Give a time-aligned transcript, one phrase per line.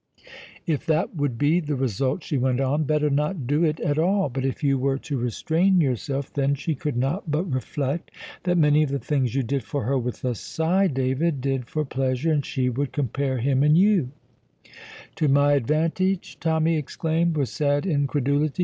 [0.65, 4.29] "If that would be the result," she went on, "better not do it at all.
[4.29, 8.09] But if you were to restrain yourself, then she could not but reflect
[8.41, 11.85] that many of the things you did for her with a sigh David did for
[11.85, 14.09] pleasure, and she would compare him and you"
[15.17, 18.59] "To my disadvantage?" Tommy exclaimed, with sad incredulity.